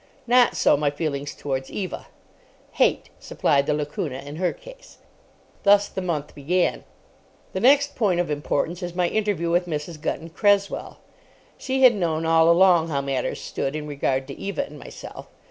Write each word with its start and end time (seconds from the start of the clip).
Not 0.25 0.57
so 0.57 0.75
my 0.75 0.89
feelings 0.89 1.35
towards 1.35 1.69
Eva. 1.69 2.07
"Hate" 2.71 3.11
supplied 3.19 3.67
the 3.67 3.73
lacuna 3.75 4.17
in 4.25 4.37
her 4.37 4.51
case. 4.51 4.97
Thus 5.61 5.87
the 5.89 6.01
month 6.01 6.33
began. 6.33 6.85
The 7.53 7.59
next 7.59 7.93
point 7.95 8.19
of 8.19 8.31
importance 8.31 8.81
is 8.81 8.95
my 8.95 9.09
interview 9.09 9.51
with 9.51 9.67
Mrs. 9.67 10.01
Gunton 10.01 10.29
Cresswell. 10.31 10.97
She 11.55 11.83
had 11.83 11.93
known 11.93 12.25
all 12.25 12.49
along 12.49 12.87
how 12.87 13.01
matters 13.01 13.39
stood 13.39 13.75
in 13.75 13.85
regard 13.85 14.25
to 14.29 14.33
Eva 14.39 14.65
and 14.65 14.79
myself. 14.79 15.27